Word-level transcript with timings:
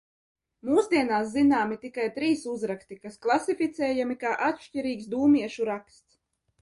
Mūsdienās 0.69 1.27
zināmi 1.33 1.77
tikai 1.83 2.07
trīs 2.15 2.45
uzraksti, 2.53 2.97
kas 3.03 3.19
klasificējami 3.27 4.19
kā 4.25 4.33
atšķirīgs 4.51 5.13
Dūmiešu 5.13 5.69
raksts. 5.73 6.23